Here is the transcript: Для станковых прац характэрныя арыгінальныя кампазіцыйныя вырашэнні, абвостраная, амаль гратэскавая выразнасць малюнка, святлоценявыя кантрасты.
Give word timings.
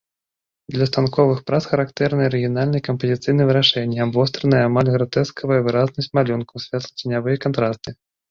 Для 0.75 0.85
станковых 0.91 1.39
прац 1.49 1.59
характэрныя 1.73 2.29
арыгінальныя 2.31 2.85
кампазіцыйныя 2.87 3.49
вырашэнні, 3.51 3.99
абвостраная, 4.07 4.63
амаль 4.69 4.89
гратэскавая 4.95 5.59
выразнасць 5.67 6.11
малюнка, 6.21 6.53
святлоценявыя 6.67 7.41
кантрасты. 7.47 7.89